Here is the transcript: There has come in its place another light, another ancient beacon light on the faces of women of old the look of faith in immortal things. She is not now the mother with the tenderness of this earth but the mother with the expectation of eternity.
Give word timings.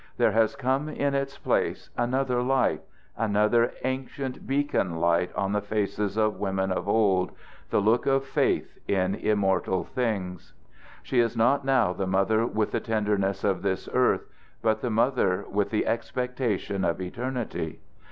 There 0.17 0.31
has 0.31 0.55
come 0.55 0.89
in 0.89 1.13
its 1.13 1.37
place 1.37 1.91
another 1.95 2.41
light, 2.41 2.81
another 3.15 3.71
ancient 3.83 4.47
beacon 4.47 4.95
light 4.99 5.31
on 5.35 5.51
the 5.51 5.61
faces 5.61 6.17
of 6.17 6.39
women 6.39 6.71
of 6.71 6.87
old 6.89 7.33
the 7.69 7.79
look 7.79 8.07
of 8.07 8.25
faith 8.25 8.79
in 8.87 9.13
immortal 9.13 9.83
things. 9.83 10.53
She 11.03 11.19
is 11.19 11.37
not 11.37 11.63
now 11.65 11.93
the 11.93 12.07
mother 12.07 12.47
with 12.47 12.71
the 12.71 12.79
tenderness 12.79 13.43
of 13.43 13.61
this 13.61 13.87
earth 13.93 14.25
but 14.63 14.81
the 14.81 14.89
mother 14.89 15.45
with 15.51 15.69
the 15.69 15.85
expectation 15.85 16.83
of 16.83 16.99
eternity. 16.99 17.79